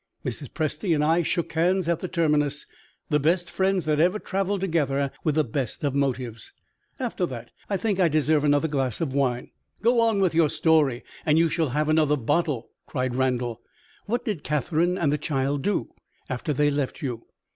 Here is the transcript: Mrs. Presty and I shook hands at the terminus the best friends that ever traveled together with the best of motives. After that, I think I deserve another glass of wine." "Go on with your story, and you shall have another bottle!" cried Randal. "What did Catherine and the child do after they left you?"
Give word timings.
Mrs. 0.25 0.49
Presty 0.49 0.95
and 0.95 1.03
I 1.03 1.21
shook 1.21 1.53
hands 1.53 1.87
at 1.87 1.99
the 1.99 2.07
terminus 2.07 2.65
the 3.11 3.19
best 3.19 3.51
friends 3.51 3.85
that 3.85 3.99
ever 3.99 4.17
traveled 4.17 4.61
together 4.61 5.11
with 5.23 5.35
the 5.35 5.43
best 5.43 5.83
of 5.83 5.93
motives. 5.93 6.53
After 6.99 7.27
that, 7.27 7.51
I 7.69 7.77
think 7.77 7.99
I 7.99 8.07
deserve 8.07 8.43
another 8.43 8.67
glass 8.67 8.99
of 8.99 9.13
wine." 9.13 9.51
"Go 9.83 9.99
on 9.99 10.19
with 10.19 10.33
your 10.33 10.49
story, 10.49 11.03
and 11.23 11.37
you 11.37 11.49
shall 11.49 11.69
have 11.69 11.87
another 11.87 12.17
bottle!" 12.17 12.71
cried 12.87 13.13
Randal. 13.13 13.61
"What 14.07 14.25
did 14.25 14.43
Catherine 14.43 14.97
and 14.97 15.13
the 15.13 15.19
child 15.19 15.61
do 15.61 15.89
after 16.27 16.51
they 16.51 16.71
left 16.71 17.03
you?" 17.03 17.27